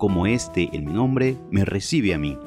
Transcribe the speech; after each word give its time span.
como 0.00 0.26
este 0.26 0.70
en 0.72 0.86
mi 0.86 0.94
nombre, 0.94 1.36
me 1.50 1.66
recibe 1.66 2.14
a 2.14 2.18
mí. 2.18 2.38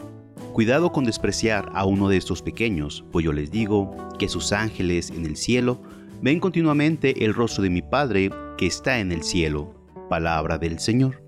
Cuidado 0.54 0.92
con 0.92 1.06
despreciar 1.06 1.72
a 1.76 1.86
uno 1.86 2.10
de 2.10 2.18
estos 2.18 2.42
pequeños, 2.42 3.06
pues 3.12 3.24
yo 3.24 3.32
les 3.32 3.52
digo 3.52 3.96
que 4.18 4.28
sus 4.28 4.52
ángeles 4.52 5.12
en 5.12 5.24
el 5.24 5.38
cielo 5.38 5.80
ven 6.20 6.40
continuamente 6.40 7.24
el 7.24 7.36
rostro 7.36 7.64
de 7.64 7.70
mi 7.70 7.84
Padre 7.84 8.32
que 8.58 8.66
está 8.66 8.98
en 8.98 9.12
el 9.12 9.22
cielo. 9.22 9.72
Palabra 10.10 10.58
del 10.58 10.80
Señor. 10.80 11.24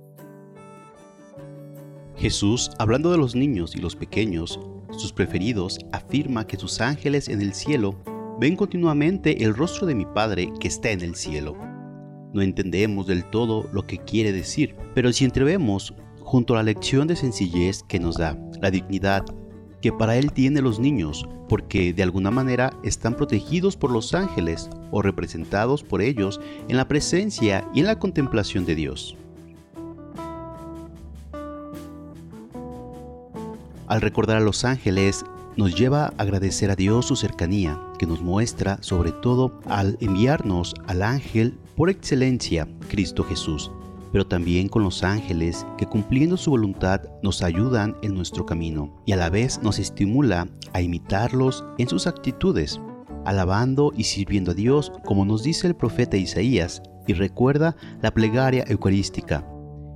Jesús, 2.17 2.71
hablando 2.79 3.12
de 3.12 3.20
los 3.20 3.35
niños 3.35 3.76
y 3.76 3.79
los 3.79 3.95
pequeños, 3.95 4.59
sus 4.98 5.13
preferidos, 5.13 5.77
afirma 5.91 6.48
que 6.48 6.57
sus 6.57 6.81
ángeles 6.81 7.29
en 7.29 7.39
el 7.39 7.53
cielo 7.53 8.01
ven 8.39 8.55
continuamente 8.55 9.43
el 9.43 9.55
rostro 9.55 9.85
de 9.85 9.93
mi 9.93 10.07
Padre 10.07 10.51
que 10.60 10.70
está 10.70 10.89
en 10.89 11.01
el 11.01 11.13
cielo. 11.13 11.55
No 12.34 12.41
entendemos 12.41 13.05
del 13.05 13.29
todo 13.29 13.70
lo 13.71 13.85
que 13.85 13.99
quiere 13.99 14.32
decir, 14.32 14.76
pero 14.95 15.13
si 15.13 15.23
entrevemos 15.23 15.93
junto 16.26 16.54
a 16.54 16.57
la 16.57 16.63
lección 16.63 17.07
de 17.07 17.15
sencillez 17.15 17.84
que 17.84 17.99
nos 17.99 18.18
da, 18.18 18.37
la 18.59 18.71
dignidad 18.71 19.23
que 19.81 19.93
para 19.93 20.18
Él 20.18 20.32
tiene 20.32 20.62
los 20.62 20.79
niños, 20.79 21.29
porque 21.48 21.93
de 21.93 22.01
alguna 22.01 22.32
manera 22.32 22.73
están 22.84 23.13
protegidos 23.13 23.77
por 23.77 23.91
los 23.91 24.15
ángeles 24.15 24.67
o 24.90 25.04
representados 25.04 25.84
por 25.84 26.01
ellos 26.01 26.41
en 26.67 26.77
la 26.77 26.87
presencia 26.87 27.70
y 27.73 27.82
en 27.82 27.85
la 27.85 27.99
contemplación 27.99 28.65
de 28.65 28.73
Dios. 28.73 29.15
Al 33.85 34.01
recordar 34.01 34.37
a 34.37 34.41
los 34.41 34.65
ángeles, 34.65 35.23
nos 35.55 35.76
lleva 35.76 36.05
a 36.05 36.13
agradecer 36.17 36.71
a 36.71 36.76
Dios 36.76 37.05
su 37.05 37.15
cercanía, 37.15 37.79
que 37.99 38.07
nos 38.07 38.21
muestra 38.21 38.79
sobre 38.82 39.12
todo 39.12 39.62
al 39.65 39.98
enviarnos 40.01 40.73
al 40.87 41.04
ángel 41.04 41.60
por 41.76 41.91
excelencia, 41.91 42.67
Cristo 42.89 43.23
Jesús, 43.23 43.70
pero 44.16 44.26
también 44.26 44.70
con 44.70 44.82
los 44.82 45.04
ángeles 45.04 45.68
que 45.77 45.88
cumpliendo 45.88 46.38
su 46.38 46.52
voluntad 46.52 47.02
nos 47.21 47.44
ayudan 47.44 47.98
en 48.02 48.13
nuestro 48.13 48.46
camino 48.46 48.96
y 49.05 49.12
a 49.12 49.18
la 49.18 49.30
vez 49.30 49.60
nos 49.62 49.77
estimula 49.77 50.48
a 50.72 50.80
imitarlos 50.80 51.66
en 51.77 51.90
sus 51.90 52.07
actitudes, 52.07 52.80
alabando 53.26 53.91
y 53.94 54.05
sirviendo 54.05 54.52
a 54.52 54.54
Dios 54.54 54.94
como 55.04 55.26
nos 55.26 55.44
dice 55.44 55.68
el 55.68 55.76
profeta 55.76 56.16
Isaías 56.16 56.82
y 57.05 57.12
recuerda 57.12 57.76
la 58.02 58.12
plegaria 58.12 58.63
eucarística. 58.70 59.46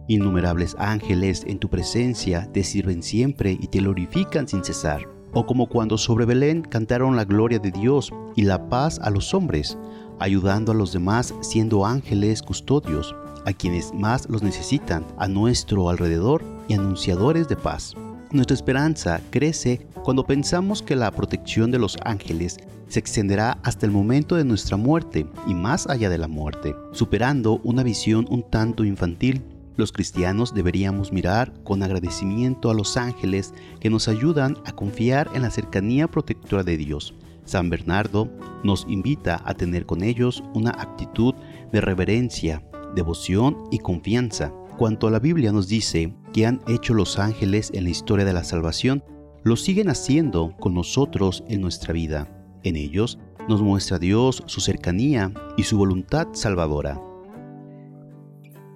Innumerables 0.09 0.75
ángeles 0.79 1.45
en 1.47 1.57
tu 1.57 1.69
presencia 1.69 2.51
te 2.51 2.65
sirven 2.65 3.01
siempre 3.01 3.53
y 3.57 3.67
te 3.67 3.79
glorifican 3.79 4.49
sin 4.49 4.65
cesar 4.65 5.07
o 5.33 5.45
como 5.45 5.69
cuando 5.69 5.97
sobre 5.97 6.25
Belén 6.25 6.61
cantaron 6.61 7.15
la 7.15 7.23
gloria 7.23 7.59
de 7.59 7.71
Dios 7.71 8.11
y 8.35 8.41
la 8.41 8.67
paz 8.67 8.99
a 9.01 9.11
los 9.11 9.33
hombres, 9.33 9.77
ayudando 10.19 10.71
a 10.71 10.75
los 10.75 10.93
demás 10.93 11.33
siendo 11.41 11.85
ángeles 11.85 12.41
custodios, 12.41 13.15
a 13.45 13.53
quienes 13.53 13.93
más 13.93 14.29
los 14.29 14.43
necesitan, 14.43 15.05
a 15.17 15.27
nuestro 15.27 15.89
alrededor 15.89 16.43
y 16.67 16.73
anunciadores 16.73 17.47
de 17.47 17.55
paz. 17.55 17.95
Nuestra 18.31 18.55
esperanza 18.55 19.21
crece 19.31 19.87
cuando 20.03 20.25
pensamos 20.25 20.81
que 20.81 20.95
la 20.95 21.11
protección 21.11 21.71
de 21.71 21.79
los 21.79 21.97
ángeles 22.03 22.57
se 22.87 22.99
extenderá 22.99 23.57
hasta 23.63 23.85
el 23.85 23.91
momento 23.91 24.35
de 24.35 24.45
nuestra 24.45 24.77
muerte 24.77 25.25
y 25.47 25.53
más 25.53 25.87
allá 25.87 26.09
de 26.09 26.17
la 26.17 26.27
muerte, 26.27 26.75
superando 26.91 27.59
una 27.63 27.83
visión 27.83 28.25
un 28.29 28.43
tanto 28.49 28.83
infantil 28.83 29.43
los 29.79 29.93
cristianos 29.93 30.53
deberíamos 30.53 31.13
mirar 31.13 31.53
con 31.63 31.81
agradecimiento 31.83 32.69
a 32.69 32.73
los 32.73 32.97
ángeles 32.97 33.53
que 33.79 33.89
nos 33.89 34.09
ayudan 34.09 34.57
a 34.65 34.73
confiar 34.73 35.29
en 35.33 35.43
la 35.43 35.51
cercanía 35.51 36.07
protectora 36.07 36.63
de 36.63 36.75
Dios. 36.75 37.15
San 37.49 37.69
Bernardo 37.71 38.29
nos 38.63 38.85
invita 38.87 39.41
a 39.43 39.55
tener 39.55 39.87
con 39.87 40.03
ellos 40.03 40.43
una 40.53 40.69
actitud 40.69 41.33
de 41.71 41.81
reverencia, 41.81 42.63
devoción 42.95 43.57
y 43.71 43.79
confianza. 43.79 44.53
Cuanto 44.77 45.09
la 45.09 45.17
Biblia 45.17 45.51
nos 45.51 45.67
dice 45.67 46.13
que 46.31 46.45
han 46.45 46.61
hecho 46.67 46.93
los 46.93 47.17
ángeles 47.17 47.71
en 47.73 47.85
la 47.85 47.89
historia 47.89 48.23
de 48.23 48.33
la 48.33 48.43
salvación, 48.43 49.03
lo 49.43 49.55
siguen 49.55 49.89
haciendo 49.89 50.55
con 50.59 50.75
nosotros 50.75 51.43
en 51.47 51.61
nuestra 51.61 51.91
vida. 51.91 52.29
En 52.63 52.75
ellos 52.75 53.17
nos 53.47 53.63
muestra 53.63 53.97
Dios 53.97 54.43
su 54.45 54.61
cercanía 54.61 55.33
y 55.57 55.63
su 55.63 55.77
voluntad 55.77 56.27
salvadora 56.33 57.01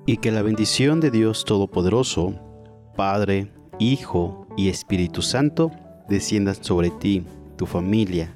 y 0.06 0.18
que 0.18 0.32
la 0.32 0.42
bendición 0.42 1.00
de 1.00 1.12
Dios 1.12 1.46
Todopoderoso, 1.46 2.34
Padre, 2.96 3.54
Hijo 3.80 4.48
y 4.58 4.68
Espíritu 4.68 5.22
Santo, 5.22 5.72
descienda 6.10 6.54
sobre 6.56 6.90
ti, 6.90 7.24
tu 7.56 7.66
familia 7.66 8.36